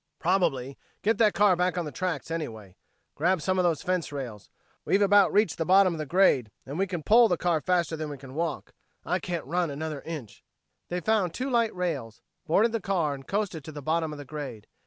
"Probably. 0.17 0.79
Get 1.03 1.19
that 1.19 1.35
car 1.35 1.55
back 1.55 1.77
on 1.77 1.85
the 1.85 1.91
tracks, 1.91 2.31
anyway. 2.31 2.75
Grab 3.13 3.39
some 3.39 3.59
of 3.59 3.63
those 3.63 3.83
fence 3.83 4.11
rails. 4.11 4.49
We've 4.83 4.99
about 4.99 5.31
reached 5.31 5.59
the 5.59 5.63
bottom 5.65 5.93
of 5.93 5.99
the 5.99 6.07
grade, 6.07 6.49
and 6.65 6.79
we 6.79 6.87
can 6.87 7.03
pole 7.03 7.27
the 7.27 7.37
car 7.37 7.61
faster 7.61 7.95
than 7.95 8.09
we 8.09 8.17
can 8.17 8.33
walk. 8.33 8.73
I 9.05 9.19
can't 9.19 9.45
run 9.45 9.69
another 9.69 10.01
inch." 10.03 10.43
They 10.87 11.01
found 11.01 11.35
two 11.35 11.51
light 11.51 11.75
rails, 11.75 12.19
boarded 12.47 12.71
the 12.71 12.81
car 12.81 13.13
and 13.13 13.27
coasted 13.27 13.63
to 13.65 13.71
the 13.71 13.83
bottom 13.83 14.11
of 14.11 14.17
the 14.17 14.25
grade. 14.25 14.65